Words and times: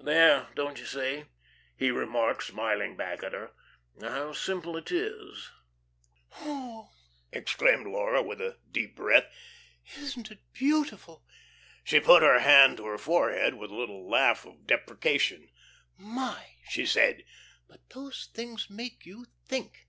"There, 0.00 0.48
don't 0.54 0.78
you 0.78 0.86
see," 0.86 1.24
he 1.76 1.90
remarked, 1.90 2.44
smiling 2.44 2.96
back 2.96 3.24
at 3.24 3.32
her, 3.32 3.50
"how 4.00 4.30
simple 4.32 4.76
it 4.76 4.92
is?" 4.92 5.50
"Oh 6.36 6.90
h," 6.92 7.08
exclaimed 7.32 7.88
Laura, 7.88 8.22
with 8.22 8.40
a 8.40 8.60
deep 8.70 8.94
breath, 8.94 9.26
"isn't 9.98 10.30
it 10.30 10.44
beautiful?" 10.52 11.24
She 11.82 11.98
put 11.98 12.22
her 12.22 12.38
hand 12.38 12.76
to 12.76 12.86
her 12.86 12.98
forehead 12.98 13.54
with 13.54 13.72
a 13.72 13.76
little 13.76 14.08
laugh 14.08 14.46
of 14.46 14.64
deprecation. 14.64 15.50
"My," 15.98 16.50
she 16.68 16.86
said, 16.86 17.24
"but 17.66 17.90
those 17.90 18.28
things 18.32 18.70
make 18.70 19.04
you 19.04 19.26
think." 19.48 19.88